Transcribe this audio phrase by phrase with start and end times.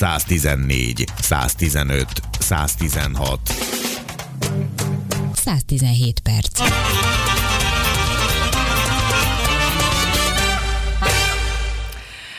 [0.00, 3.40] 114, 115, 116.
[5.34, 6.60] 117 perc.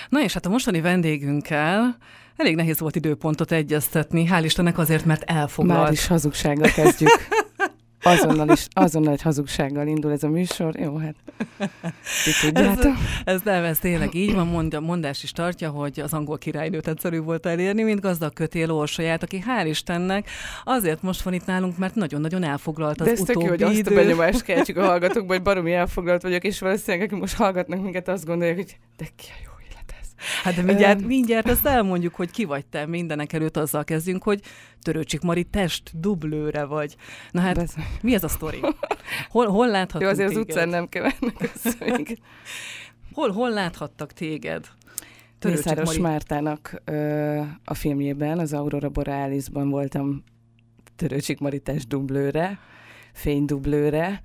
[0.10, 1.98] Na és hát a mostani vendégünkkel
[2.36, 5.84] elég nehéz volt időpontot egyeztetni, hál' Istennek azért, mert elfoglalt.
[5.84, 7.10] Már is hazugsággal kezdjük.
[8.04, 10.80] Azonnal is, azonnal egy hazugsággal indul ez a műsor.
[10.80, 11.16] Jó, hát
[12.24, 12.94] ti tudjátok.
[13.26, 16.88] Ez, ez nem, ez tényleg így van, mond, mondás is tartja, hogy az angol királynőt
[16.88, 20.30] egyszerű volt elérni, mint gazdag kötél orsaját, aki hál' Istennek
[20.64, 23.64] azért most van itt nálunk, mert nagyon-nagyon elfoglalt az De ez tök utóbbi jó, hogy
[23.64, 23.92] azt idő.
[23.92, 28.08] a benyomást keltsük a hallgatókba, hogy baromi elfoglalt vagyok, és valószínűleg, akik most hallgatnak minket,
[28.08, 29.51] azt gondolják, hogy de ki a jó.
[30.44, 32.86] Hát de mindjárt, mindjárt ezt elmondjuk, hogy ki vagy te.
[32.86, 34.42] Mindenek előtt azzal kezdjünk, hogy
[34.82, 36.96] Törőcsik Mari test dublőre vagy.
[37.32, 37.84] Na hát, Bezony.
[38.02, 38.60] mi ez a sztori?
[39.30, 42.18] Hol, hol láthatunk Jó, azért az utcán nem kevernek.
[43.14, 44.68] Hol, hol láthattak téged?
[45.40, 46.00] Törőcsik Mészáros Mari.
[46.00, 50.24] Mártának ö, a filmjében, az Aurora Borealisban voltam
[50.96, 52.60] Törőcsik Maritás dublőre,
[53.14, 54.22] fénydublőre,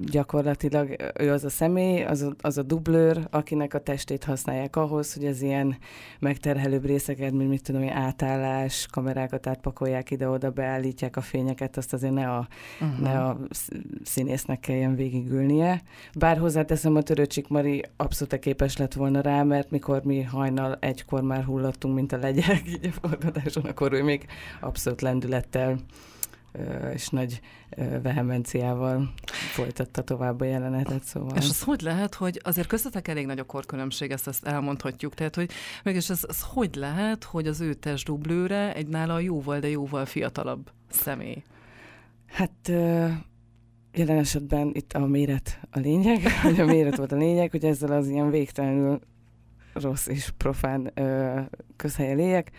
[0.00, 5.14] gyakorlatilag ő az a személy, az a, az a dublőr, akinek a testét használják ahhoz,
[5.14, 5.76] hogy az ilyen
[6.18, 12.14] megterhelőbb részeket, mint mit tudom én, átállás, kamerákat átpakolják ide-oda, beállítják a fényeket, azt azért
[12.14, 12.48] ne a,
[12.80, 13.00] Uh-huh.
[13.00, 13.72] ne a sz-
[14.04, 15.82] színésznek kelljen végigülnie.
[16.18, 21.22] Bár hozzáteszem, a Törőcsik Mari abszolút képes lett volna rá, mert mikor mi hajnal egykor
[21.22, 24.26] már hullottunk, mint a legyek így a forgatáson, akkor ő még
[24.60, 25.78] abszolút lendülettel
[26.92, 27.40] és nagy
[28.02, 29.12] vehemenciával
[29.52, 31.36] folytatta tovább a jelenetet, szóval.
[31.36, 35.14] És az hogy lehet, hogy azért köztetek elég nagy a korkülönbség, ezt, ezt elmondhatjuk.
[35.14, 35.50] Tehát, hogy
[35.84, 40.70] mégis az, az hogy lehet, hogy az ő testdublőre egy nála jóval, de jóval fiatalabb
[40.90, 41.42] személy?
[42.26, 42.68] Hát
[43.92, 47.92] jelen esetben itt a méret a lényeg, hogy a méret volt a lényeg, hogy ezzel
[47.92, 49.00] az ilyen végtelenül
[49.72, 51.40] rossz és profán ö,
[51.76, 52.50] közhelyen éljek.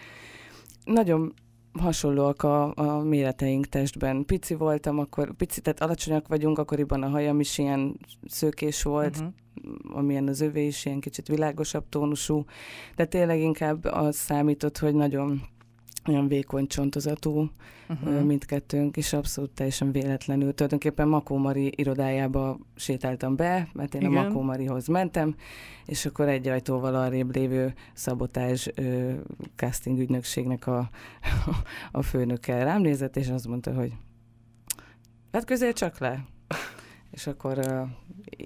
[0.84, 1.34] Nagyon
[1.80, 4.26] hasonlóak a, a méreteink testben.
[4.26, 9.98] Pici voltam, akkor pici, tehát alacsonyak vagyunk, akkoriban a hajam is ilyen szőkés volt, Uh-huh.
[9.98, 12.46] amilyen az övé is ilyen kicsit világosabb tónusú,
[12.96, 15.42] de tényleg inkább az számított, hogy nagyon
[16.08, 17.50] olyan vékony csontozatú,
[17.90, 18.14] Uh-huh.
[18.14, 20.54] uh mindkettőnk, és abszolút teljesen véletlenül.
[20.54, 24.18] Tulajdonképpen Makó Mari irodájába sétáltam be, mert én Igen.
[24.18, 25.36] a Makó Marihoz mentem,
[25.86, 29.14] és akkor egy ajtóval arrébb lévő szabotás ö,
[29.56, 30.90] casting ügynökségnek a,
[31.92, 33.94] a főnöke rám nézett, és azt mondta, hogy
[35.32, 36.26] hát közél csak le.
[37.12, 37.88] És akkor uh,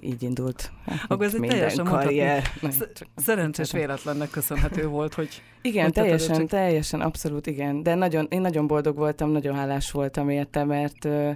[0.02, 0.70] így indult.
[0.86, 2.42] Hát, Akkor ez egy teljesen mondhatni- karrier.
[2.62, 7.00] Nem, Sz- csak- Szerencsés csak- véletlennek köszönhető volt, hogy igen, Hogy te teljesen, tudod, teljesen,
[7.00, 7.82] abszolút igen.
[7.82, 11.30] De nagyon, én nagyon boldog voltam, nagyon hálás voltam érte, mert ö,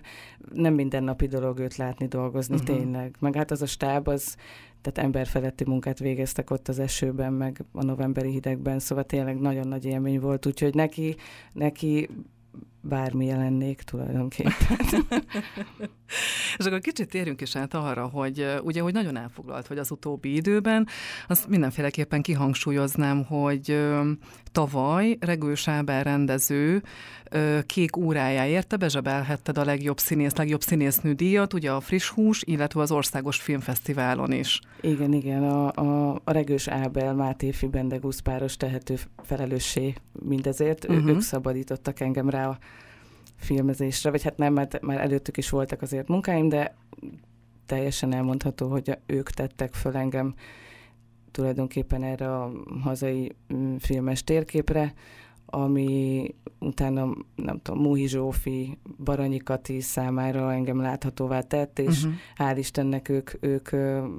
[0.53, 2.77] nem mindennapi dolog őt látni, dolgozni uh-huh.
[2.77, 3.17] tényleg.
[3.21, 4.37] Meg hát az a stáb, az
[4.81, 9.85] tehát emberfeletti munkát végeztek ott az esőben, meg a novemberi hidegben, szóval tényleg nagyon nagy
[9.85, 11.17] élmény volt, úgyhogy neki,
[11.53, 12.09] neki
[12.89, 14.79] bármi jelennék tulajdonképpen.
[16.59, 20.35] És akkor kicsit térjünk is át arra, hogy ugye, hogy nagyon elfoglalt vagy az utóbbi
[20.35, 20.87] időben,
[21.29, 23.79] azt mindenféleképpen kihangsúlyoznám, hogy
[24.53, 26.83] tavaly Regős Ábel rendező
[27.67, 32.81] kék órájáért te bezsebelhetted a legjobb színész, legjobb színésznő díjat, ugye a Friss Hús, illetve
[32.81, 34.61] az Országos Filmfesztiválon is.
[34.81, 40.89] Igen, igen, a, a, a Regős Ábel, Máté Fibendegusz páros tehető felelőssé mindezért.
[40.89, 41.09] Uh-huh.
[41.09, 42.59] Ők szabadítottak engem rá a
[43.37, 46.77] filmezésre, vagy hát nem, mert már előttük is voltak azért munkáim, de
[47.67, 50.35] teljesen elmondható, hogy ők tettek föl engem
[51.31, 52.53] tulajdonképpen erre a
[52.83, 54.95] hazai mm, filmes térképre,
[55.47, 62.13] ami utána, nem tudom, Múhi Zsófi, Baranyi Kati számára engem láthatóvá tett, és Mhm.
[62.37, 63.71] hál' Istennek ők, ők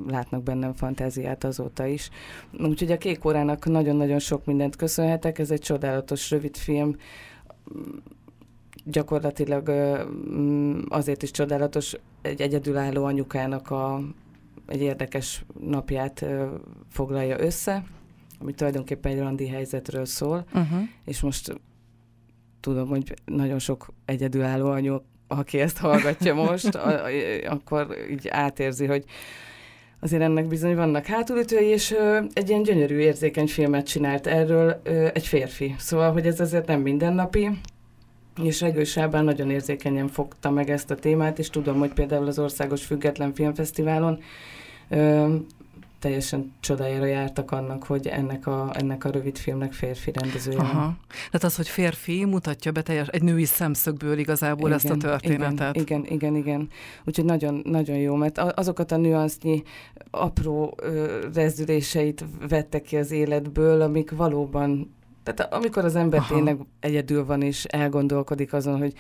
[0.08, 2.10] látnak bennem fantáziát azóta is.
[2.60, 6.96] Úgyhogy a Kék órának nagyon-nagyon sok mindent köszönhetek, ez egy csodálatos rövid film,
[8.90, 9.70] gyakorlatilag
[10.32, 14.02] mm, azért is csodálatos, egy egyedülálló anyukának a,
[14.68, 16.26] egy érdekes napját
[16.90, 17.84] foglalja össze,
[18.40, 20.80] ami tulajdonképpen egy randi helyzetről szól, Uh-huh.
[21.06, 21.62] és most
[22.60, 24.98] tudom, hogy nagyon sok egyedülálló anyu,
[25.28, 27.10] aki ezt hallgatja most, a, a,
[27.50, 29.06] akkor így átérzi, hogy
[30.00, 35.08] azért ennek bizony vannak hátulütői, és ö, egy ilyen gyönyörű érzékeny filmet csinált erről ö,
[35.14, 35.76] egy férfi.
[35.78, 37.50] Szóval, hogy ez azért nem mindennapi,
[38.44, 42.86] és Ábel nagyon érzékenyen fogta meg ezt a témát, és tudom, hogy például az Országos
[42.86, 44.20] Független Filmfesztiválon
[44.90, 45.36] ö,
[46.00, 50.58] teljesen csodájára jártak annak, hogy ennek a, ennek a rövid filmnek férfi rendezője.
[50.58, 50.98] Aha.
[51.08, 55.76] Tehát az, hogy férfi mutatja be teljes, egy női szemszögből igazából ezt a történetet.
[55.76, 56.70] Igen, igen, igen, igen.
[57.06, 59.64] Úgyhogy nagyon, nagyon jó, mert azokat a nüansznyi
[60.12, 64.96] apró ö, rezdüléseit vette ki az életből, amik valóban
[65.34, 66.34] Tehát amikor az ember Aha.
[66.34, 68.94] tényleg egyedül van, és elgondolkodik azon, hogy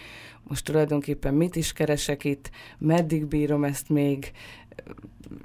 [0.43, 4.31] most tulajdonképpen mit is keresek itt, meddig bírom ezt még,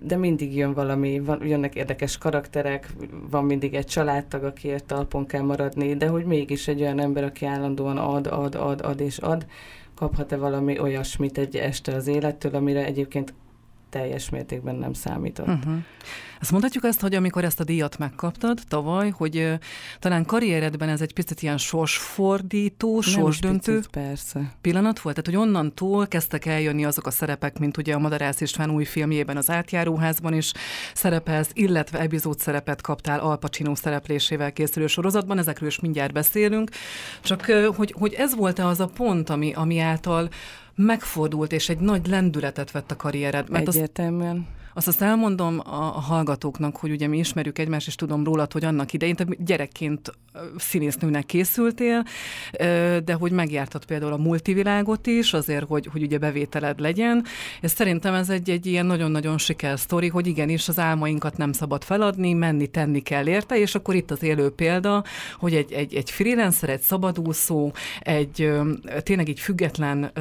[0.02, 2.92] de mindig jön valami, van, jönnek érdekes karakterek,
[3.30, 7.46] van mindig egy családtag, akiért talpon kell maradni, de hogy mégis egy olyan ember, aki
[7.46, 9.46] állandóan ad, ad, ad, ad és ad,
[9.94, 13.34] kaphat-e valami olyasmit egy este az élettől, amire egyébként
[13.92, 15.46] teljes mértékben nem számított.
[15.46, 15.74] Uh-huh.
[16.40, 19.52] Azt mondhatjuk azt, hogy amikor ezt a díjat megkaptad tavaly, hogy uh,
[19.98, 24.54] talán karrieredben ez egy picit ilyen sorsfordító, sorsdöntő picit, persze.
[24.60, 28.70] pillanat volt, tehát hogy onnantól kezdtek eljönni azok a szerepek, mint ugye a Madarász István
[28.70, 30.52] új filmjében, az átjáróházban is
[30.94, 36.70] szerepelsz, illetve epizód szerepet kaptál Al Pacino szereplésével készülő sorozatban, ezekről is mindjárt beszélünk,
[37.22, 40.28] csak uh, hogy, hogy ez volt-e az a pont, ami, ami által
[40.74, 43.50] megfordult, és egy nagy lendületet vett a karriered.
[43.50, 44.36] Mert Egyértelműen.
[44.36, 48.64] Azt, azt azt elmondom a, hallgatóknak, hogy ugye mi ismerjük egymást, és tudom rólad, hogy
[48.64, 50.12] annak idején te gyerekként
[50.56, 52.04] színésznőnek készültél,
[53.04, 57.24] de hogy megjártad például a multivilágot is, azért, hogy, hogy ugye bevételed legyen.
[57.60, 62.32] És szerintem ez egy, egy ilyen nagyon-nagyon sikersztori, hogy igenis az álmainkat nem szabad feladni,
[62.32, 65.04] menni, tenni kell érte, és akkor itt az élő példa,
[65.36, 68.52] hogy egy, egy, egy freelancer, egy szabadúszó, egy
[69.02, 70.12] tényleg egy független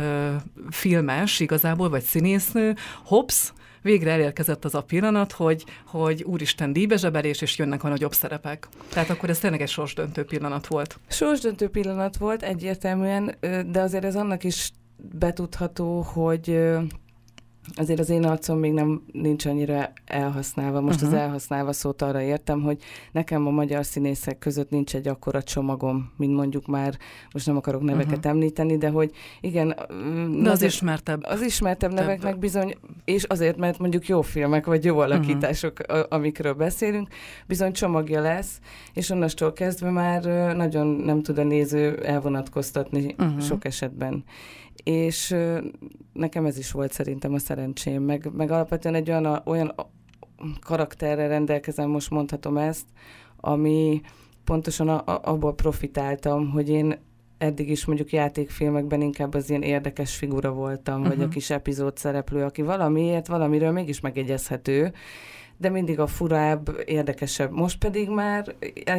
[0.69, 7.57] filmes igazából, vagy színésznő, hops, végre elérkezett az a pillanat, hogy, hogy úristen díjbezsebelés, és
[7.57, 8.67] jönnek a nagyobb szerepek.
[8.89, 10.99] Tehát akkor ez tényleg egy sorsdöntő pillanat volt.
[11.07, 13.35] Sorsdöntő pillanat volt egyértelműen,
[13.71, 16.59] de azért ez annak is betudható, hogy
[17.75, 20.81] azért az én arcom még nem nincs annyira elhasználva.
[20.81, 21.13] Most uh-huh.
[21.13, 22.77] az elhasználva szót arra értem, hogy
[23.11, 26.97] nekem a magyar színészek között nincs egy akkora csomagom, mint mondjuk már,
[27.33, 28.31] most nem akarok neveket uh-huh.
[28.31, 29.11] említeni, de hogy
[29.41, 29.75] igen.
[30.41, 31.23] De az ismertebb.
[31.23, 32.75] Az ismertebb neveknek bizony,
[33.05, 36.05] és azért, mert mondjuk jó filmek, vagy jó alakítások, uh-huh.
[36.09, 37.07] amikről beszélünk,
[37.47, 38.59] bizony csomagja lesz,
[38.93, 40.23] és onnastól kezdve már
[40.55, 43.41] nagyon nem tud a néző elvonatkoztatni uh-huh.
[43.41, 44.23] sok esetben
[44.83, 45.35] és
[46.13, 49.75] nekem ez is volt szerintem a szerencsém, meg, meg alapvetően egy olyan, olyan
[50.61, 52.85] karakterre rendelkezem, most mondhatom ezt,
[53.37, 54.01] ami
[54.43, 56.99] pontosan a, a, abból profitáltam, hogy én
[57.37, 61.09] eddig is mondjuk játékfilmekben inkább az ilyen érdekes figura voltam, uh-huh.
[61.09, 61.33] vagy a mhm.
[61.33, 64.93] kis epizód szereplő, aki valamiért, valamiről mégis megegyezhető,
[65.61, 67.51] de mindig a furább, érdekesebb.
[67.51, 68.55] Most pedig már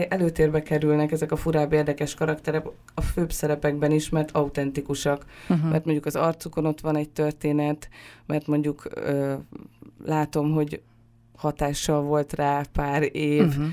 [0.09, 5.25] előtérbe kerülnek ezek a furább, érdekes karakterek a főbb szerepekben is, mert autentikusak.
[5.49, 5.71] Uh-huh.
[5.71, 7.89] Mert mondjuk az arcukon ott van egy történet,
[8.27, 9.35] mert mondjuk ö,
[10.05, 10.81] látom, hogy
[11.37, 13.67] hatással volt rá pár év, uh-huh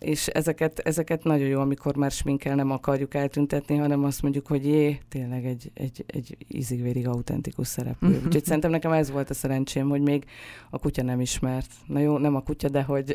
[0.00, 4.64] és ezeket, ezeket nagyon jó, amikor már sminkel nem akarjuk eltüntetni, hanem azt mondjuk, hogy
[4.64, 8.20] jé, tényleg egy, egy, egy ízigvérig autentikus szereplő.
[8.26, 10.24] Úgyhogy szerintem nekem ez volt a szerencsém, hogy még
[10.70, 11.70] a kutya nem ismert.
[11.86, 13.14] Na jó, nem a kutya, de hogy...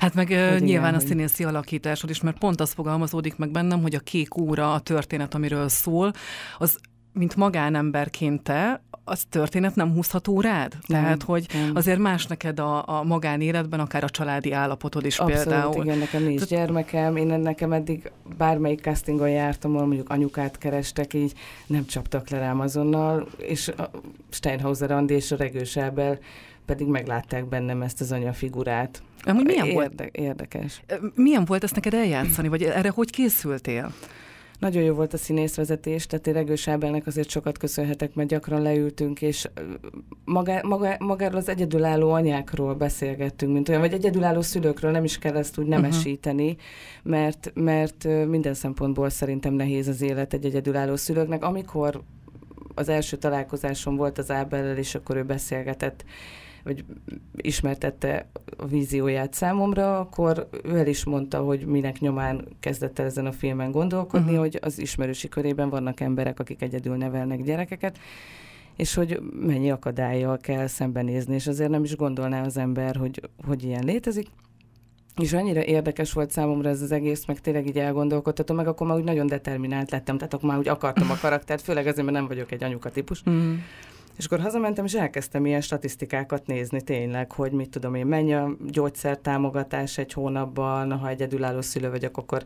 [0.00, 1.52] Hát meg hogy nyilván igen, a színészi hogy...
[1.52, 5.68] alakításod is, mert pont az fogalmazódik meg bennem, hogy a kék óra, a történet, amiről
[5.68, 6.12] szól,
[6.58, 6.78] az
[7.12, 10.72] mint magánemberként te, az történet nem húzható rád?
[10.86, 11.70] Nem, Tehát, hogy nem.
[11.74, 15.84] azért más neked a, a magánéletben, akár a családi állapotod is Abszolút, például.
[15.84, 16.56] igen, nekem nincs Te...
[16.56, 21.32] gyermekem, én nekem eddig bármelyik castingon jártam, ahol mondjuk anyukát kerestek, így
[21.66, 23.90] nem csaptak le rám azonnal, és a
[24.30, 26.18] Steinhauser Andi és a Regős Ábel
[26.64, 29.02] pedig meglátták bennem ezt az anyafigurát.
[29.22, 30.10] Amúgy milyen Érde- volt?
[30.12, 30.82] Érdekes.
[31.14, 33.92] Milyen volt ezt neked eljátszani, vagy erre hogy készültél?
[34.58, 39.22] Nagyon jó volt a színészvezetés, tehát én Regős Ábelnek azért sokat köszönhetek, mert gyakran leültünk,
[39.22, 39.48] és
[40.24, 45.36] magá, magá, magáról az egyedülálló anyákról beszélgettünk, mint olyan, vagy egyedülálló szülőkről nem is kell
[45.36, 46.62] ezt úgy nemesíteni, uh-huh.
[47.02, 51.44] mert, mert minden szempontból szerintem nehéz az élet egy egyedülálló szülőknek.
[51.44, 52.02] Amikor
[52.74, 56.04] az első találkozásom volt az Ábellel, és akkor ő beszélgetett
[56.66, 56.84] vagy
[57.36, 63.26] ismertette a vízióját számomra, akkor ő el is mondta, hogy minek nyomán kezdett el ezen
[63.26, 64.38] a filmen gondolkodni, uh-huh.
[64.38, 67.98] hogy az ismerősi körében vannak emberek, akik egyedül nevelnek gyerekeket,
[68.76, 73.64] és hogy mennyi akadályjal kell szembenézni, és azért nem is gondolná az ember, hogy, hogy
[73.64, 74.26] ilyen létezik.
[75.22, 78.96] És annyira érdekes volt számomra ez az egész, meg tényleg így elgondolkodtatom, meg akkor már
[78.96, 82.26] úgy nagyon determinált lettem, tehát akkor már úgy akartam a karaktert, főleg azért, mert nem
[82.26, 83.22] vagyok egy anyuka típus.
[83.30, 83.54] Mm.
[84.16, 88.56] És akkor hazamentem, és elkezdtem ilyen statisztikákat nézni tényleg, hogy mit tudom én, mennyi a
[88.66, 92.44] gyógyszertámogatás egy hónapban, ha egyedülálló szülő vagyok, akkor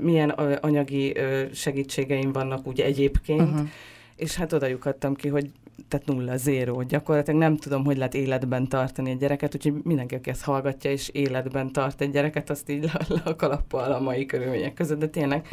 [0.00, 1.16] milyen anyagi
[1.52, 3.40] segítségeim vannak úgy egyébként.
[3.40, 3.68] Uh-huh.
[4.16, 5.50] És hát oda lyukadtam ki, hogy
[5.88, 6.82] tehát nulla, zéró.
[6.82, 11.08] Gyakorlatilag nem tudom, hogy lehet életben tartani egy gyereket, úgyhogy mindenki, aki ezt hallgatja, és
[11.08, 15.08] életben tart egy gyereket, azt így le, le a kalappal a mai körülmények között, de
[15.08, 15.46] tényleg.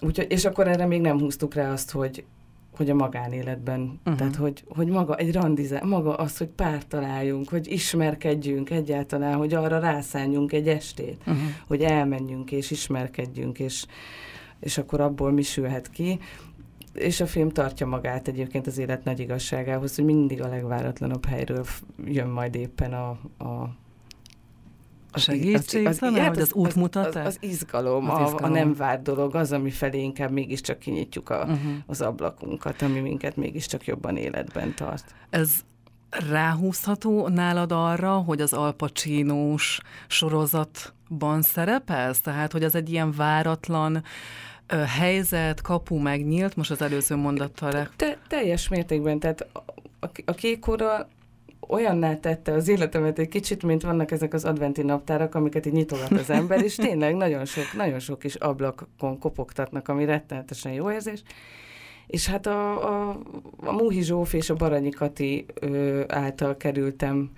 [0.00, 2.24] Úgyhogy, és akkor erre még nem húztuk rá azt, hogy
[2.76, 4.14] hogy a magánéletben, uh-huh.
[4.16, 9.54] tehát hogy, hogy maga egy randizá, maga az, hogy párt találjunk, hogy ismerkedjünk egyáltalán, hogy
[9.54, 11.42] arra rászálljunk egy estét, uh-huh.
[11.66, 13.86] hogy elmenjünk és ismerkedjünk, és,
[14.60, 16.18] és akkor abból mi sülhet ki.
[16.92, 21.64] És a film tartja magát egyébként az élet nagy igazságához, hogy mindig a legváratlanabb helyről
[22.04, 23.08] jön majd éppen a,
[23.44, 23.76] a
[25.12, 27.26] a segítség, az, az, hát az, az útmutatás?
[27.26, 28.44] Az, az, az, izgalom, az izgalom.
[28.44, 31.58] A, a nem várt dolog, az, ami felé inkább mégiscsak kinyitjuk a, uh-huh.
[31.86, 35.14] az ablakunkat, ami minket mégiscsak jobban életben tart.
[35.30, 35.50] Ez
[36.30, 42.20] ráhúzható nálad arra, hogy az alpacsinós sorozatban szerepelsz?
[42.20, 44.02] Tehát, hogy az egy ilyen váratlan
[44.86, 47.88] helyzet, kapu megnyílt, most az előző mondattal.
[47.96, 49.46] Te, teljes mértékben, tehát
[50.00, 51.08] a, a kék óra
[51.68, 56.10] olyanná tette az életemet egy kicsit, mint vannak ezek az adventi naptárak, amiket így nyitogat
[56.10, 61.22] az ember, és tényleg nagyon sok, nagyon sok is ablakon kopogtatnak, ami rettenetesen jó érzés.
[62.06, 63.18] És hát a, a,
[63.56, 67.30] a Múhi Zsóf és a Baranyi Kati ö, által kerültem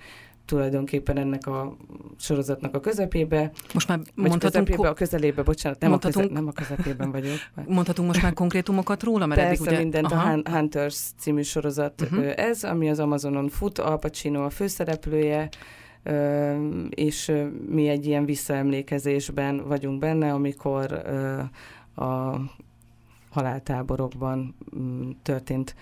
[0.46, 1.76] tulajdonképpen ennek a
[2.18, 3.50] sorozatnak a közepébe.
[3.74, 4.64] Most már mondhatunk...
[4.64, 7.36] Közepébe, a közelébe, bocsánat, nem, mondhatunk, a, köze, nem a közepében vagyok.
[7.66, 9.26] Mondhatunk most már konkrétumokat róla?
[9.26, 9.78] Mert Persze, ugye...
[9.78, 10.40] mindent, Aha.
[10.44, 12.32] a Hunters című sorozat uh-huh.
[12.36, 15.48] ez, ami az Amazonon fut, Al Pacino a főszereplője,
[16.88, 17.32] és
[17.68, 20.92] mi egy ilyen visszaemlékezésben vagyunk benne, amikor
[21.94, 22.36] a
[23.30, 25.74] haláltáborokban mm, történt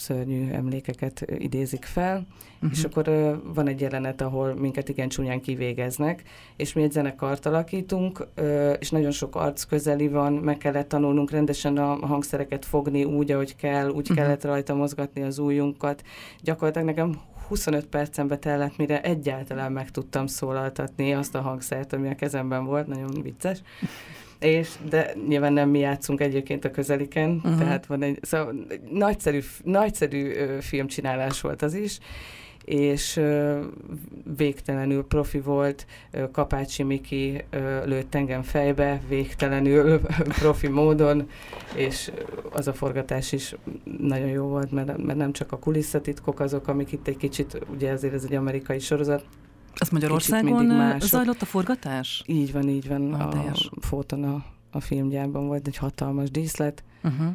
[0.00, 2.70] szörnyű emlékeket idézik fel, uh-huh.
[2.72, 6.22] és akkor uh, van egy jelenet, ahol minket igen csúnyán kivégeznek,
[6.56, 11.30] és mi egy zenekart alakítunk, uh, és nagyon sok arc közeli van, meg kellett tanulnunk
[11.30, 14.16] rendesen a hangszereket fogni úgy, ahogy kell, úgy uh-huh.
[14.16, 16.02] kellett rajta mozgatni az ujjunkat.
[16.42, 22.14] Gyakorlatilag nekem 25 percembe tellett, mire egyáltalán meg tudtam szólaltatni azt a hangszert, ami a
[22.14, 23.62] kezemben volt, nagyon vicces
[24.40, 27.58] és de nyilván nem mi játszunk egyébként a közeliken, uh-huh.
[27.58, 28.54] tehát van egy, szóval
[28.90, 31.98] nagyszerű, nagyszerű filmcsinálás volt az is,
[32.64, 33.20] és
[34.36, 35.86] végtelenül profi volt,
[36.32, 37.44] Kapácsi Miki
[37.84, 40.00] lőtt engem fejbe, végtelenül
[40.40, 41.28] profi módon,
[41.74, 42.12] és
[42.52, 43.54] az a forgatás is
[43.98, 47.92] nagyon jó volt, mert, mert nem csak a kulisszatitkok azok, amik itt egy kicsit, ugye
[47.92, 49.24] azért ez egy amerikai sorozat,
[49.74, 52.22] az Magyarországon zajlott a forgatás?
[52.26, 53.12] Így van, így van.
[53.12, 57.26] Ah, a, Fóton a, a filmgyárban volt egy hatalmas díszlet, uh-huh.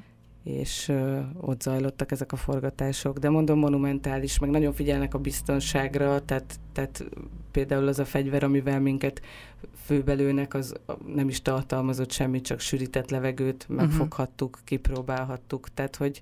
[0.44, 6.25] és uh, ott zajlottak ezek a forgatások, de mondom monumentális, meg nagyon figyelnek a biztonságra,
[6.25, 7.06] tehát, tehát
[7.51, 9.22] például az a fegyver, amivel minket
[9.86, 10.74] főbelőnek, az
[11.15, 13.77] nem is tartalmazott semmit, csak sűrített levegőt, mhm.
[13.77, 14.65] megfoghattuk, uh-huh.
[14.65, 16.22] kipróbálhattuk, tehát hogy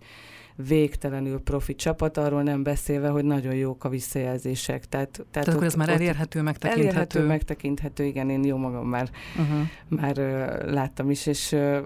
[0.55, 4.85] végtelenül profi csapat, arról nem beszélve, hogy nagyon jók a visszajelzések.
[4.85, 6.87] Tehát, tehát, tehát akkor ez már elérhető, megtekinthető?
[6.87, 9.67] Elérhető, megtekinthető, igen, én jó magam már, uh-huh.
[9.87, 11.77] már uh, láttam is, és uh,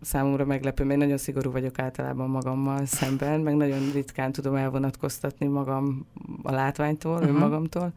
[0.00, 6.06] számomra meglepő, mert nagyon szigorú vagyok általában magammal szemben, meg nagyon ritkán tudom elvonatkoztatni magam
[6.42, 7.28] a látványtól, uh-huh.
[7.28, 7.92] önmagamtól,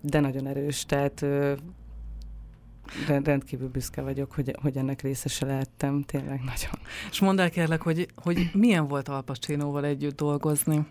[0.00, 1.24] de nagyon erős, tehát
[3.24, 6.86] rendkívül büszke vagyok, hogy, hogy ennek részese lehettem, tényleg nagyon.
[7.10, 10.86] És mondd el kérlek, hogy, hogy milyen volt Al Pacinoval együtt dolgozni?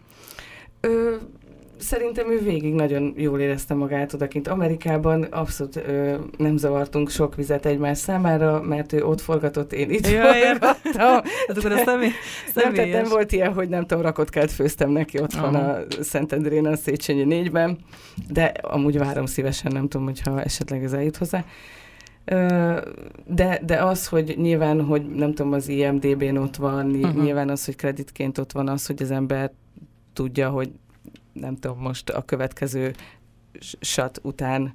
[0.80, 1.16] Ö,
[1.78, 4.48] szerintem ő végig nagyon jól érezte magát odakint.
[4.48, 10.08] Amerikában abszolút ö, nem zavartunk sok vizet egymás számára, mert ő ott forgatott, én itt
[10.08, 11.22] ja, forgattam.
[11.48, 12.12] Hát akkor személy,
[12.54, 16.66] nem, tehát nem volt ilyen, hogy nem tudom, rakotkát főztem neki ott van a Szentendrén,
[16.66, 17.78] a Széchenyi négyben,
[18.30, 21.46] de amúgy várom szívesen, nem tudom, hogyha esetleg ez eljut hozzá.
[23.26, 27.24] De, de az, hogy nyilván, hogy nem tudom, az IMDB-n ott van, uh-huh.
[27.24, 29.52] nyilván az, hogy kreditként ott van az, hogy az ember
[30.14, 30.72] tudja, hogy
[31.34, 32.94] nem tudom, most a következő
[33.80, 34.74] sat után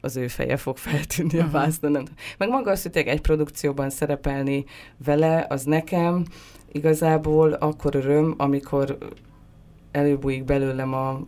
[0.00, 1.54] az ő feje fog feltűnni uh-huh.
[1.54, 2.08] a vásznon.
[2.38, 4.64] Meg maga az, hogy egy produkcióban szerepelni
[5.04, 6.24] vele, az nekem
[6.72, 8.98] igazából akkor öröm, amikor
[9.90, 11.26] előbújik belőlem a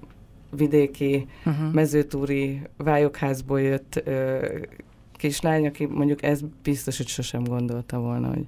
[0.51, 1.73] vidéki, uh-huh.
[1.73, 4.47] mezőtúri vályokházból jött ö,
[5.25, 8.47] kislány, aki mondjuk ez biztos, hogy sosem gondolta volna, hogy,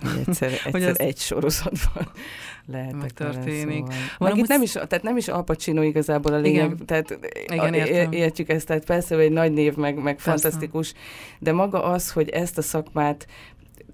[0.00, 2.10] hogy egyszer, egyszer hogy egy sorozatban
[2.72, 3.84] lehetek történik.
[4.18, 4.36] Szóval.
[4.36, 6.86] itt nem is, tehát nem is Al Pacino igazából a lényeg, Igen.
[6.86, 8.12] tehát Igen, értem.
[8.12, 10.92] értjük ezt, tehát persze, hogy egy nagy név, meg, meg fantasztikus,
[11.38, 13.26] de maga az, hogy ezt a szakmát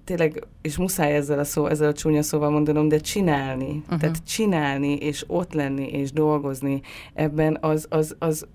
[0.03, 3.99] tényleg, és muszáj ezzel a, szó, ezzel a csúnya szóval mondanom, de csinálni, uh-huh.
[3.99, 6.81] tehát csinálni, és ott lenni, és dolgozni
[7.13, 8.47] ebben, az, az, az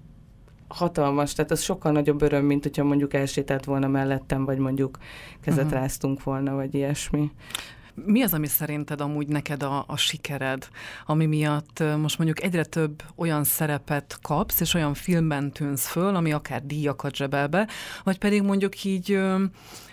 [0.68, 4.98] hatalmas, tehát az sokkal nagyobb öröm, mint hogyha mondjuk elsétált volna mellettem, vagy mondjuk
[5.40, 5.80] kezet uh-huh.
[5.80, 7.30] ráztunk volna, vagy ilyesmi.
[7.94, 10.68] Mi az, ami szerinted amúgy neked a, a sikered,
[11.06, 16.32] ami miatt most mondjuk egyre több olyan szerepet kapsz, és olyan filmben tűnsz föl, ami
[16.32, 17.68] akár díjakat zsebelbe,
[18.04, 19.20] vagy pedig mondjuk így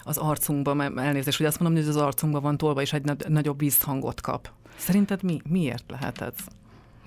[0.03, 4.21] az arcunkban, elnézést, hogy azt mondom, hogy az arcunkban van tolva, és egy nagyobb vízhangot
[4.21, 4.49] kap.
[4.75, 5.41] Szerinted mi?
[5.49, 6.33] Miért lehet ez?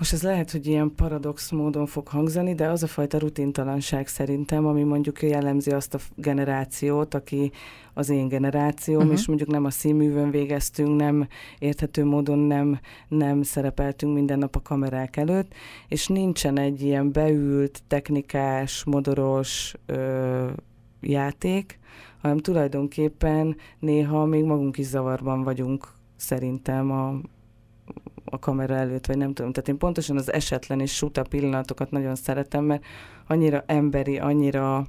[0.04, 4.66] Most ez lehet, hogy ilyen paradox módon fog hangzani, de az a fajta rutintalanság szerintem,
[4.66, 7.52] ami mondjuk jellemzi azt a generációt, aki
[7.94, 9.12] az én generációm, uh-huh.
[9.12, 14.62] és mondjuk nem a színművön végeztünk, nem érthető módon nem, nem szerepeltünk minden nap a
[14.62, 15.52] kamerák előtt,
[15.88, 20.50] és nincsen egy ilyen beült, technikás, modoros ö,
[21.00, 21.78] játék,
[22.20, 27.20] hanem tulajdonképpen néha még magunk is zavarban vagyunk szerintem a,
[28.34, 29.52] a kamera előtt, vagy nem tudom.
[29.52, 32.84] Tehát én pontosan az esetlen és suta pillanatokat nagyon szeretem, mert
[33.26, 34.86] annyira emberi, annyira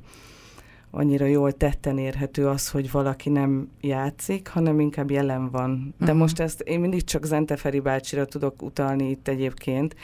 [0.92, 5.94] annyira jól tetten érhető az, hogy valaki nem játszik, hanem inkább jelen van.
[5.98, 6.20] De uh-huh.
[6.20, 9.96] most ezt én mindig csak Zenteferi bácsira tudok utalni itt egyébként,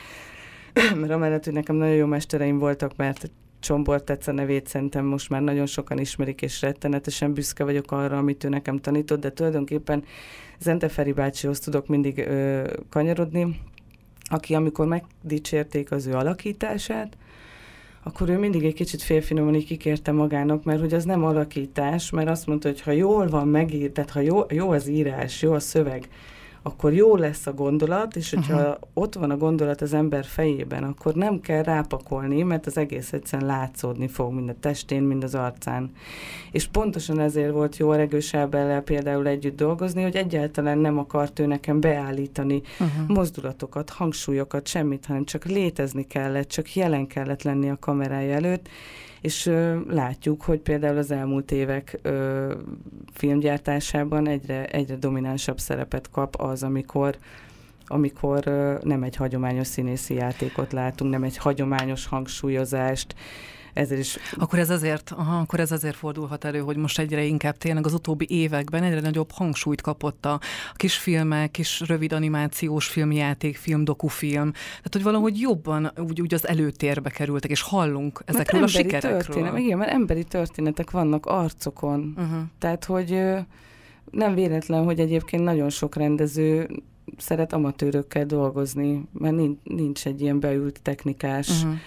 [1.00, 5.42] mert amellett, hogy nekem nagyon jó mestereim voltak, mert Csombor Teca nevét szerintem most már
[5.42, 10.04] nagyon sokan ismerik, és rettenetesen büszke vagyok arra, amit ő nekem tanított, de tulajdonképpen
[10.60, 13.60] Zenteferi bácsihoz tudok mindig ö, kanyarodni,
[14.24, 17.18] aki amikor megdicsérték az ő alakítását,
[18.04, 22.30] akkor ő mindig egy kicsit félfinoman így kikérte magának, mert hogy az nem alakítás, mert
[22.30, 25.60] azt mondta, hogy ha jól van megírt, tehát ha jó, jó az írás, jó a
[25.60, 26.08] szöveg,
[26.64, 28.76] akkor jó lesz a gondolat, és hogyha uh-huh.
[28.94, 33.50] ott van a gondolat az ember fejében, akkor nem kell rápakolni, mert az egész egyszerűen
[33.50, 35.92] látszódni fog mind a testén, mind az arcán.
[36.52, 41.40] És pontosan ezért volt jó a Regős Ábellel például együtt dolgozni, hogy egyáltalán nem akart
[41.40, 43.08] ő nekem beállítani uh-huh.
[43.08, 48.70] mozdulatokat, hangsúlyokat, semmit, hanem csak létezni kellett, csak jelen kellett lenni a kamerája előtt,
[49.22, 52.54] és ö, látjuk, hogy például az elmúlt évek ö,
[53.14, 57.18] filmgyártásában egyre, egyre dominánsabb szerepet kap az, amikor
[57.86, 63.16] amikor ö, nem egy hagyományos színészi játékot látunk, nem egy hagyományos hangsúlyozást,
[63.74, 64.18] ezért is...
[64.38, 67.94] Akkor ez azért, aha, akkor ez azért fordulhat elő, hogy most egyre inkább tényleg az
[67.94, 70.40] utóbbi években egyre nagyobb hangsúlyt kapott a
[70.74, 74.52] kisfilmek, kis rövid animációs filmjáték, film, dokufilm.
[74.52, 79.22] Tehát, hogy valahogy jobban úgy, úgy az előtérbe kerültek, és hallunk ezekről a sikerekről.
[79.22, 82.14] Történet, igen, mert emberi történetek vannak arcokon.
[82.18, 82.40] Uh-huh.
[82.60, 83.22] Tehát, hogy
[84.12, 86.70] nem véletlen, hogy egyébként nagyon sok rendező
[87.18, 91.80] szeret amatőrökkel dolgozni, mert nincs, nincs egy ilyen beült technikás uh-huh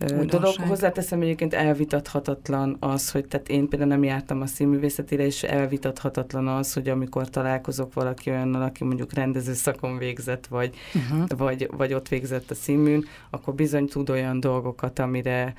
[0.00, 0.28] Újdonság.
[0.28, 0.56] dolog.
[0.56, 6.72] Hozzáteszem egyébként elvitathatatlan az, hogy tehát én például nem jártam a színművészetére, és elvitathatatlan az,
[6.72, 11.28] hogy amikor találkozok valaki olyannal, aki mondjuk rendező szakon végzett, vagy, uh-huh.
[11.36, 15.54] vagy, vagy ott végzett a színműn, akkor bizony tud olyan dolgokat, amire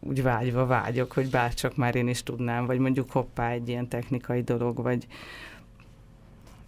[0.00, 4.42] úgy vágyva vágyok, hogy bárcsak már én is tudnám, vagy mondjuk hoppá, egy ilyen technikai
[4.42, 5.06] dolog, vagy,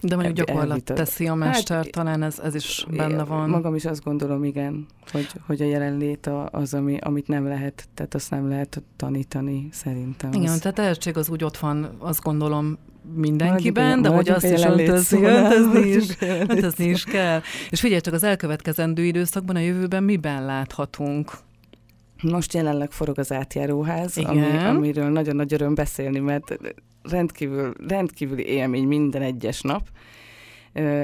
[0.02, 0.96] de mondjuk gyakorlat elvitat.
[0.96, 3.48] teszi a mester, hát, talán ez, ez is benne van.
[3.48, 8.14] Magam is azt gondolom, igen, hogy, hogy a jelenlét az, ami, amit nem lehet, tehát
[8.14, 10.32] azt nem lehet tanítani, szerintem.
[10.32, 10.58] Igen, az...
[10.58, 12.78] tehát tehetség az úgy ott van, azt gondolom,
[13.14, 17.40] mindenkiben, de hogy azt is öntözni, öntözni, is, öntözni is kell.
[17.70, 21.32] És figyelj csak, az elkövetkezendő időszakban, a jövőben miben láthatunk?
[22.22, 26.58] Most jelenleg forog az átjáróház, ami, amiről nagyon nagy öröm beszélni, mert
[27.02, 29.88] rendkívül, rendkívüli élmény minden egyes nap.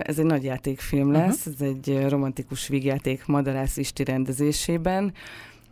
[0.03, 1.55] Ez egy nagy játékfilm lesz, uh-huh.
[1.55, 5.13] ez egy romantikus vígjáték Madarász Isti rendezésében.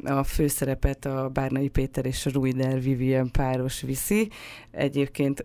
[0.05, 4.29] A főszerepet a Bárnai Péter és a Ruider Vivien páros viszi.
[4.71, 5.45] Egyébként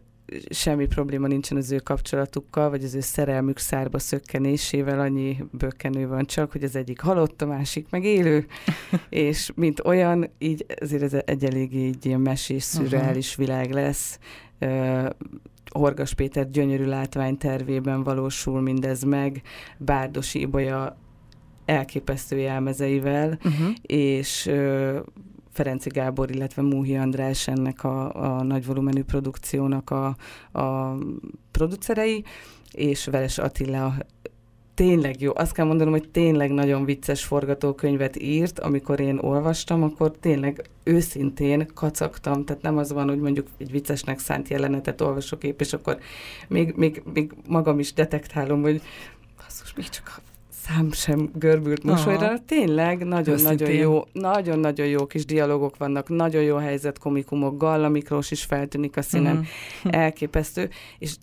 [0.50, 6.26] semmi probléma nincsen az ő kapcsolatukkal, vagy az ő szerelmük szárba szökkenésével, annyi bökkenő van
[6.26, 8.46] csak, hogy az egyik halott, a másik meg élő,
[9.10, 13.46] és mint olyan, így ezért ez egy elég így ilyen mesés, szürreális uh-huh.
[13.46, 14.20] világ lesz,
[15.69, 19.41] Horgas Péter gyönyörű látványtervében valósul mindez meg,
[19.78, 20.98] Bárdosi Ibolya
[21.65, 23.67] elképesztő jelmezeivel, uh-huh.
[23.82, 24.98] és uh,
[25.52, 30.15] Ferenci Gábor, illetve Múhi András ennek a, a nagy volumenű produkciónak a,
[30.60, 30.98] a
[31.52, 32.24] producerei,
[32.72, 33.93] és Veres Attila
[34.80, 35.32] tényleg jó.
[35.36, 38.60] Azt kell mondanom, hogy tényleg nagyon vicces forgatókönyvet írt.
[38.60, 42.46] Amikor én olvastam, akkor tényleg őszintén kacagtam.
[42.46, 45.98] Tehát nem az van, hogy mondjuk egy viccesnek szánt jelenetet olvasok épp, és akkor
[46.48, 48.82] még, még, még magam is detektálom, hogy
[49.38, 52.28] basszus, még csak szám sem görbült mosolyra.
[52.28, 52.38] Aha.
[52.46, 58.44] Tényleg nagyon-nagyon jó, nagyon-nagyon jó kis dialogok vannak, nagyon jó helyzet komikumok, Galla Miklós is
[58.44, 60.02] feltűnik a színen, uh-huh.
[60.02, 61.15] elképesztő, és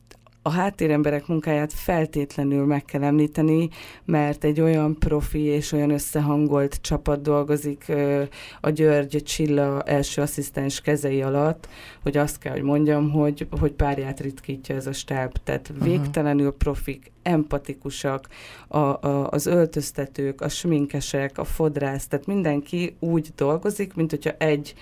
[0.46, 3.68] a háttéremberek munkáját feltétlenül meg kell említeni,
[4.04, 7.92] mert egy olyan profi és olyan összehangolt csapat dolgozik
[8.61, 11.68] a György Csilla első asszisztens kezei alatt,
[12.02, 15.32] hogy azt kell, hogy mondjam, hogy, hogy párját ritkítja ez a stáb.
[15.44, 18.28] Tehát végtelenül profik, empatikusak,
[18.68, 24.74] a, a, az öltöztetők, a sminkesek, a fodrász, tehát mindenki úgy dolgozik, mint hogyha egy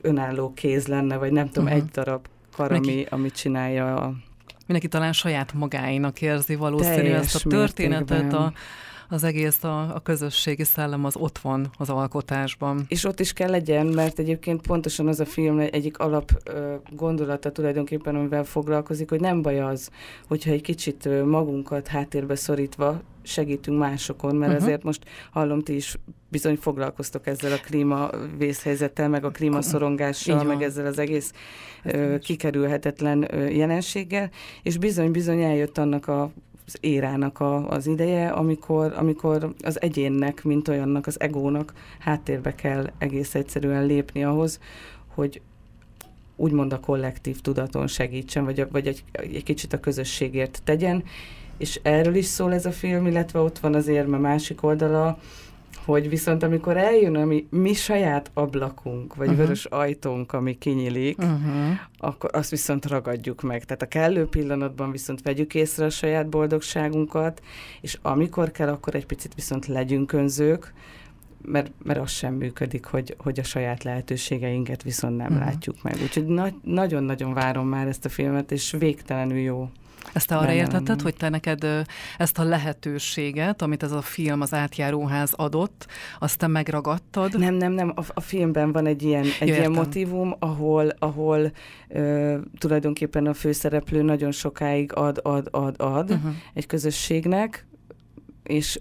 [0.00, 1.80] önálló kéz lenne, vagy nem tudom, uh-huh.
[1.82, 4.14] egy darab kar, ami, ami csinálja a
[4.66, 8.52] mindenki talán saját magáinak érzi valószínű ezt a történetet, a,
[9.08, 12.84] az egész a, a közösségi szellem az ott van az alkotásban.
[12.88, 16.30] És ott is kell legyen, mert egyébként pontosan az a film egyik alap
[16.90, 19.90] gondolata tulajdonképpen, amivel foglalkozik, hogy nem baj az,
[20.28, 24.66] hogyha egy kicsit magunkat háttérbe szorítva segítünk másokon, mert uh-huh.
[24.66, 25.96] azért most hallom, ti is
[26.36, 31.32] bizony foglalkoztok ezzel a klíma vészhelyzettel, meg a klímaszorongással, meg ezzel az egész
[31.84, 34.30] ö, kikerülhetetlen ö, jelenséggel,
[34.62, 36.30] és bizony-bizony eljött annak a
[36.66, 42.90] az érának a, az ideje, amikor, amikor az egyénnek, mint olyannak, az egónak háttérbe kell
[42.98, 44.60] egész egyszerűen lépni ahhoz,
[45.14, 45.40] hogy
[46.36, 51.04] úgymond a kollektív tudaton segítsen, vagy, vagy egy, egy kicsit a közösségért tegyen,
[51.58, 55.18] és erről is szól ez a film, illetve ott van az érme másik oldala,
[55.86, 59.42] hogy viszont amikor eljön a mi, mi saját ablakunk, vagy uh-huh.
[59.42, 61.78] vörös ajtónk, ami kinyílik, uh-huh.
[61.98, 63.64] akkor azt viszont ragadjuk meg.
[63.64, 67.42] Tehát a kellő pillanatban viszont vegyük észre a saját boldogságunkat,
[67.80, 70.72] és amikor kell, akkor egy picit viszont legyünk önzők,
[71.42, 75.44] mert, mert az sem működik, hogy, hogy a saját lehetőségeinket viszont nem uh-huh.
[75.44, 75.96] látjuk meg.
[76.02, 79.70] Úgyhogy na- nagyon-nagyon várom már ezt a filmet, és végtelenül jó.
[80.12, 81.66] Ezt te arra értetted, hogy te neked
[82.18, 85.86] ezt a lehetőséget, amit ez a film, az átjáróház adott,
[86.18, 87.38] azt te megragadtad?
[87.38, 87.92] Nem, nem, nem.
[87.96, 91.52] A, a filmben van egy ilyen, egy ilyen motivum, ahol, ahol
[91.88, 96.32] ö, tulajdonképpen a főszereplő nagyon sokáig ad, ad, ad, ad uh-huh.
[96.54, 97.66] egy közösségnek,
[98.42, 98.78] és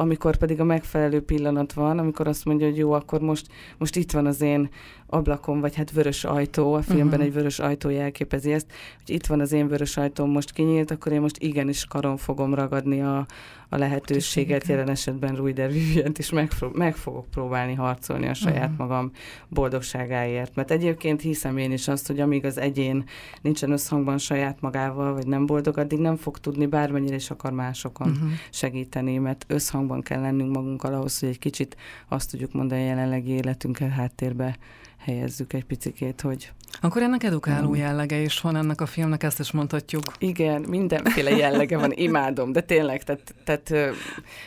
[0.00, 3.46] amikor pedig a megfelelő pillanat van, amikor azt mondja, hogy jó, akkor most,
[3.78, 4.70] most itt van az én
[5.10, 7.24] ablakom, vagy hát vörös ajtó, a filmben uh-huh.
[7.24, 8.66] egy vörös ajtó jelképezi ezt,
[9.04, 12.54] hogy itt van az én vörös ajtóm, most kinyílt, akkor én most igenis karon fogom
[12.54, 13.26] ragadni a,
[13.68, 18.78] a lehetőséget, jelen esetben Ruider Vivient is meg, meg fogok próbálni harcolni a saját uh-huh.
[18.78, 19.10] magam
[19.48, 20.54] boldogságáért.
[20.54, 23.04] Mert egyébként hiszem én is azt, hogy amíg az egyén
[23.42, 28.10] nincsen összhangban saját magával, vagy nem boldog, addig nem fog tudni bármennyire is akar másokon
[28.10, 28.30] uh-huh.
[28.50, 31.76] segíteni, mert összhangban kell lennünk magunkkal ahhoz, hogy egy kicsit
[32.08, 34.56] azt tudjuk mondani a jelenlegi életünket háttérbe
[35.00, 36.52] helyezzük egy picikét, hogy...
[36.80, 40.02] Akkor ennek edukáló jellege is van ennek a filmnek, ezt is mondhatjuk.
[40.18, 43.94] Igen, mindenféle jellege van, imádom, de tényleg, tehát, tehát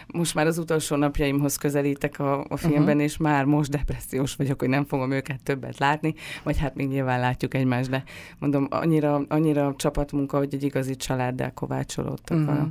[0.08, 3.02] most már az utolsó napjaimhoz közelítek a, a filmben, uh-huh.
[3.02, 6.14] és már most depressziós vagyok, hogy nem fogom őket többet látni,
[6.44, 8.04] vagy hát még nyilván látjuk egymást, de
[8.40, 12.60] mondom, annyira, annyira csapatmunka, hogy egy igazi családdal kovácsolódtak uh-huh.
[12.60, 12.70] a,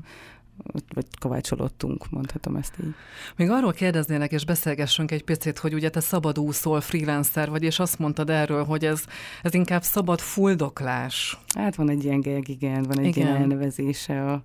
[0.94, 2.94] vagy kovácsolódtunk, mondhatom ezt így.
[3.36, 7.98] Még arról kérdeznének, és beszélgessünk egy picit, hogy ugye te szabadúszol, freelancer vagy, és azt
[7.98, 9.04] mondtad erről, hogy ez,
[9.42, 11.38] ez inkább szabad fuldoklás.
[11.54, 13.26] Hát van egy ilyen geg, igen, van egy igen.
[13.26, 14.44] ilyen elnevezése a,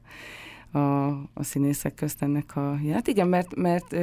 [0.77, 2.77] a, a színészek közt ennek a...
[2.91, 3.95] Hát igen, mert, mert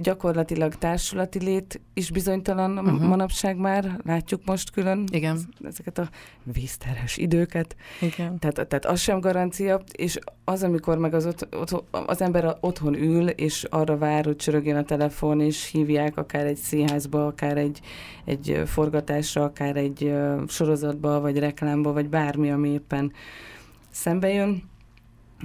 [0.00, 3.08] gyakorlatilag társulati lét is bizonytalan uh-huh.
[3.08, 5.38] manapság már, látjuk most külön Igen.
[5.64, 6.08] ezeket a
[6.42, 7.76] vízteres időket.
[8.00, 8.38] Igen.
[8.38, 12.94] Tehát, tehát az sem garancia, és az, amikor meg az, ot, ot, az ember otthon
[12.94, 17.80] ül, és arra vár, hogy csörögjön a telefon, és hívják akár egy színházba, akár egy,
[18.24, 20.14] egy forgatásra, akár egy
[20.48, 23.12] sorozatba, vagy reklámba, vagy bármi, ami éppen
[23.90, 24.62] szembe jön,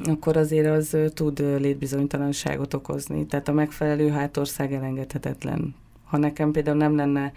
[0.03, 3.25] akkor azért az tud létbizonytalanságot okozni.
[3.25, 5.75] Tehát a megfelelő hátország elengedhetetlen.
[6.03, 7.31] Ha nekem például nem lenne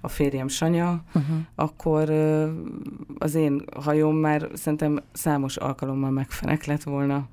[0.00, 1.36] a férjem Sanya, uh-huh.
[1.54, 2.10] akkor
[3.18, 7.28] az én hajóm már szerintem számos alkalommal megfenek lett volna.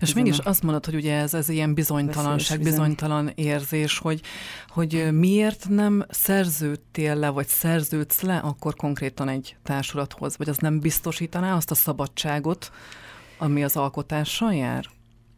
[0.00, 0.48] És mégis a...
[0.48, 4.20] azt mondod, hogy ugye ez, ez ilyen bizonytalanság, bizonytalan érzés, hogy,
[4.68, 10.80] hogy miért nem szerződtél le, vagy szerződsz le akkor konkrétan egy társulathoz, vagy az nem
[10.80, 12.70] biztosítaná azt a szabadságot,
[13.38, 14.84] ami az alkotással jár?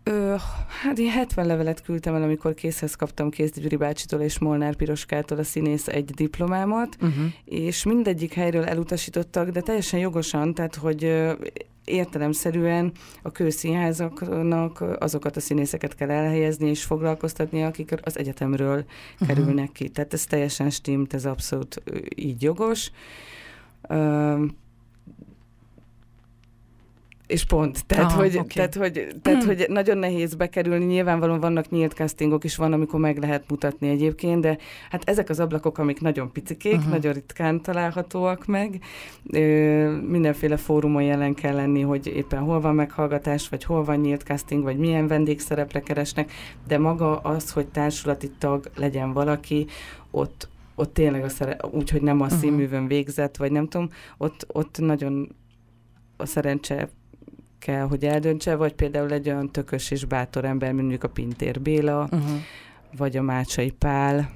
[0.02, 0.34] Ö,
[0.82, 5.38] hát én 70 levelet küldtem el, amikor készhez kaptam Kész Gyuri bácsitól és Molnár Piroskától
[5.38, 7.24] a színész egy diplomámat, uh-huh.
[7.44, 11.26] és mindegyik helyről elutasítottak, de teljesen jogosan, tehát hogy
[11.84, 19.28] értelemszerűen a kőszínházaknak azokat a színészeket kell elhelyezni és foglalkoztatni, akik az egyetemről uh-huh.
[19.28, 19.88] kerülnek ki.
[19.88, 21.82] Tehát ez teljesen stimmt, ez abszolút
[22.14, 22.90] így jogos.
[27.30, 27.86] És pont.
[27.86, 28.54] Tehát, Aha, hogy, oké.
[28.54, 30.84] tehát, hogy, tehát hogy nagyon nehéz bekerülni.
[30.84, 34.58] Nyilvánvalóan vannak nyílt castingok is, van, amikor meg lehet mutatni egyébként, de
[34.90, 36.90] hát ezek az ablakok, amik nagyon picikék, uh-huh.
[36.90, 38.80] nagyon ritkán találhatóak meg.
[39.32, 44.22] Ö, mindenféle fórumon jelen kell lenni, hogy éppen hol van meghallgatás, vagy hol van nyílt
[44.22, 46.32] casting, vagy milyen vendégszerepre keresnek,
[46.66, 49.66] de maga az, hogy társulati tag legyen valaki,
[50.10, 52.34] ott ott tényleg a szere, úgy, hogy nem a Mhm.
[52.34, 53.88] színművön végzett, vagy nem tudom,
[54.18, 55.34] ott, ott nagyon
[56.16, 56.88] a szerencse
[57.60, 61.60] kell, hogy eldöntse, vagy például egy olyan tökös és bátor ember, mint mondjuk a Pintér
[61.60, 62.38] Béla, Uh-huh.
[62.96, 64.30] vagy a Mácsai Pál.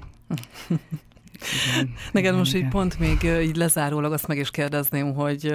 [1.74, 5.54] Igen, Neked igen, most így pont még így lezárólag azt meg is kérdezném, hogy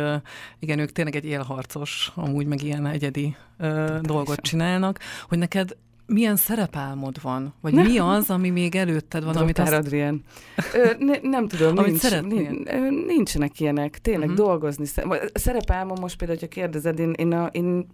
[0.59, 5.75] igen, ők tényleg egy élharcos, amúgy meg ilyen egyedi ö, dolgot csinálnak, hogy neked
[6.09, 7.53] milyen szerepálmod van?
[7.61, 9.61] Vagy mi az, ami még előtted van, amit Dr.
[9.61, 9.73] azt...
[9.73, 10.23] Adrián.
[10.73, 12.49] Ö, ne, nem tudom, Amit nincs, szeretnél?
[12.49, 13.97] nin- ö, nincsenek ilyenek.
[13.97, 14.31] Tényleg Mhm.
[14.31, 14.47] uh-huh.
[14.47, 14.85] dolgozni.
[15.33, 17.87] szerepálmom most például, hogyha kérdezed, én, én, a, én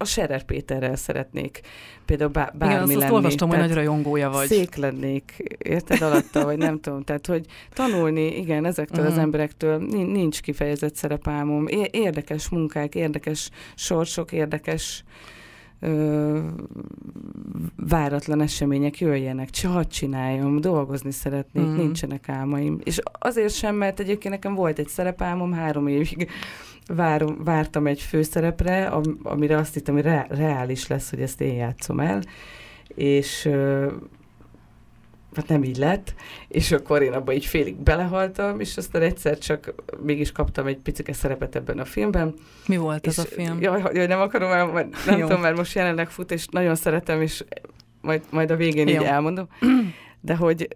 [0.00, 1.60] a Serer Péterrel szeretnék
[2.04, 3.14] például bá, bármi Igen, azt, azt lenni.
[3.14, 4.46] olvastam, hogy Tehát nagy rajongója vagy.
[4.46, 7.02] Szék lennék, érted alatta, vagy nem tudom.
[7.02, 9.12] Tehát, hogy tanulni, igen, ezektől Mhm.
[9.12, 11.66] az emberektől nin- nincs kifejezett szerepálmom.
[11.90, 15.04] Érdekes munkák, érdekes sorsok, érdekes
[15.80, 16.38] ö,
[17.76, 21.76] váratlan események jöjjenek, csak hadd csináljam, dolgozni szeretnék, mm.
[21.76, 22.78] nincsenek álmaim.
[22.84, 26.28] És azért sem, mert egyébként nekem volt egy szerepálmom, három évig
[26.86, 31.54] várom, vártam egy főszerepre, am- amire azt hittem, hogy re- reális lesz, hogy ezt én
[31.54, 32.22] játszom el,
[32.94, 33.92] és ö,
[35.34, 36.14] hát nem így lett,
[36.48, 41.12] és akkor én abba így félig belehaltam, és aztán egyszer csak mégis kaptam egy picike
[41.12, 42.34] szerepet ebben a filmben,
[42.66, 43.60] Mi volt ez a film?
[43.60, 45.26] Jaj, jaj, nem akarom, el, majd nem Jó.
[45.26, 47.44] tudom, mert most jelenleg fut, és nagyon szeretem, és
[48.00, 48.94] majd, majd a végén Jó.
[49.00, 49.48] így elmondom.
[50.20, 50.68] De hogy,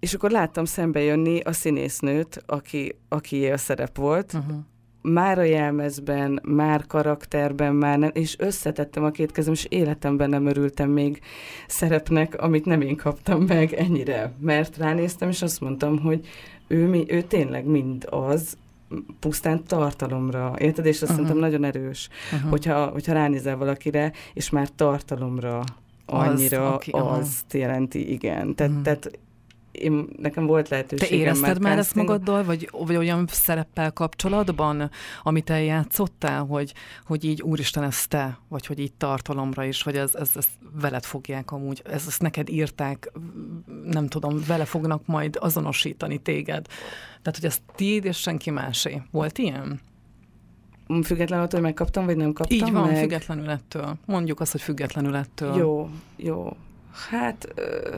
[0.00, 4.58] és akkor láttam szembe jönni a színésznőt, aki, aki a szerep volt, Uh-huh.
[5.02, 10.46] Már a jelmezben, már karakterben, már nem, és összetettem a két kezem, és életemben nem
[10.46, 11.20] örültem még
[11.66, 14.32] szerepnek, amit nem én kaptam meg ennyire.
[14.40, 16.26] Mert ránéztem, és azt mondtam, hogy
[16.66, 18.56] ő, mi, ő tényleg mind az,
[19.20, 20.86] pusztán tartalomra, érted?
[20.86, 21.12] És azt Aha.
[21.12, 22.50] szerintem nagyon erős, Uh-huh.
[22.50, 25.64] hogyha, hogyha ránézel valakire, és már tartalomra Az,
[26.28, 27.16] annyira aki- az, aha.
[27.16, 28.54] azt jelenti, igen.
[28.54, 28.82] Tehát, Mhm.
[28.82, 29.18] tehát
[29.72, 34.90] én, nekem volt Te lehetőségem érezted már ezt casting- magaddal, vagy, vagy olyan szereppel kapcsolatban,
[35.22, 40.14] amit eljátszottál, hogy, hogy így úristen, ez te, vagy hogy így tartalomra is, vagy ez,
[40.14, 40.46] ez, ez
[40.80, 43.12] veled fogják amúgy, ez, ezt neked írták,
[43.84, 46.66] nem tudom, vele fognak majd azonosítani téged.
[47.22, 49.02] Tehát, hogy ez tiéd és senki másé.
[49.10, 49.80] Volt ilyen?
[51.02, 52.96] Függetlenül attól, hogy megkaptam, vagy nem kaptam Így van, meg.
[52.96, 53.96] függetlenül ettől.
[54.06, 55.56] Mondjuk azt, hogy függetlenül ettől.
[55.56, 56.56] Jó, jó.
[57.10, 57.48] Hát...
[57.54, 57.96] Ö...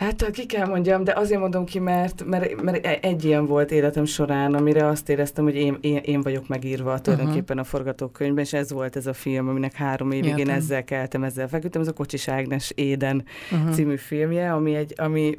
[0.00, 3.70] Hát ki kell mondjam, de azért mondom ki, mert, mert, mert e- egy ilyen volt
[3.70, 8.52] életem során, amire azt éreztem, hogy én, én, én vagyok megírva tulajdonképpen a forgatókönyvben, és
[8.52, 10.54] ez volt ez a film, aminek három évig én Értem.
[10.54, 11.80] ezzel keltem, ezzel feküdtem.
[11.80, 13.70] Ez a Kocsis Ágnes Éden Uh-huh.
[13.74, 15.34] című filmje, ami, egy, ami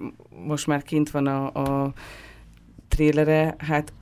[0.46, 1.94] most már kint van a, a
[2.88, 3.94] trélere, hát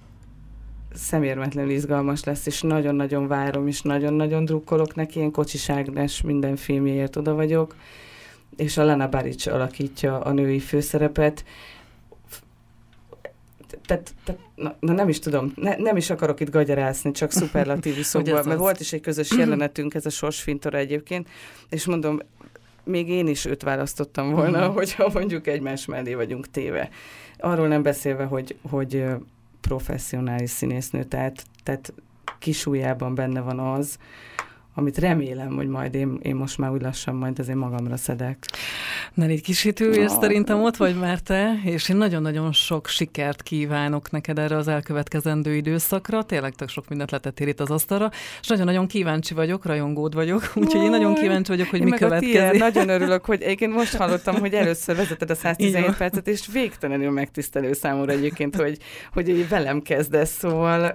[0.93, 7.15] szemérmetlenül izgalmas lesz, és nagyon-nagyon várom, és nagyon-nagyon drukkolok neki, én Kocsis Ágnes minden filmjéért
[7.15, 7.75] oda vagyok,
[8.55, 11.43] és a Lana Baric alakítja a női főszerepet.
[13.85, 18.35] Tehát, tehát na, na nem is tudom, ne, nem is akarok itt gagyarászni, csak szuperlatívuszokban,
[18.37, 18.63] ez mert az.
[18.63, 21.27] volt is egy közös jelenetünk, ez a sorsfintora egyébként,
[21.69, 22.19] és mondom,
[22.83, 24.75] még én is őt választottam volna, Mhm.
[24.75, 26.89] hogyha mondjuk egymás mellé vagyunk téve.
[27.37, 29.05] Arról nem beszélve, hogy, hogy
[29.61, 31.93] professzionális színésznő, tehát, tehát
[32.39, 33.97] kisújában benne van az,
[34.79, 38.45] amit remélem, hogy majd én, én most már úgy lassan majd azért magamra szedek.
[39.13, 44.39] Nelly Kisítő, és szerintem ott vagy már te, és én nagyon-nagyon sok sikert kívánok neked
[44.39, 46.23] erre az elkövetkezendő időszakra.
[46.23, 48.11] Tényleg tök sok mindent letettél itt az asztalra,
[48.41, 52.59] és nagyon-nagyon kíváncsi vagyok, rajongód vagyok, úgyhogy én nagyon kíváncsi vagyok, hogy Én mi következik.
[52.59, 55.95] nagyon örülök, hogy egyébként most hallottam, hogy először vezeted a Így 117 van.
[55.97, 58.77] percet, és végtelenül megtisztelő számomra egyébként, hogy,
[59.13, 60.91] hogy így velem kezdesz, szóval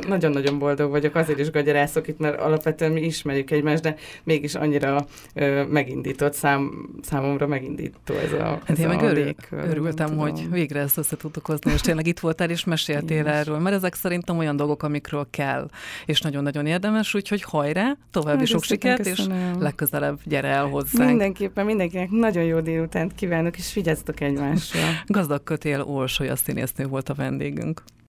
[0.00, 5.06] nagyon-nagyon boldog vagyok, azért is gagyarászok itt, mert alapvetően mi ismerjük egymást, de mégis annyira
[5.34, 10.20] ö, megindított szám, számomra megindító ez a Hát ez én a meg örül, örültem, tudom.
[10.20, 13.94] hogy végre ezt össze tudtuk hozni, és tényleg itt voltál, és meséltél erről, mert ezek
[13.94, 15.70] szerintem olyan dolgok, amikről kell,
[16.06, 19.22] és nagyon-nagyon érdemes, úgyhogy hajrá, további Hát, sok sikert, és
[19.58, 21.08] legközelebb gyere el hozzánk.
[21.08, 24.80] Mindenképpen mindenkinek nagyon jó délutánt kívánok, és vigyázzatok egymásra.
[25.06, 27.82] Gazdag kötél Orsolya színésznő volt a vendégünk.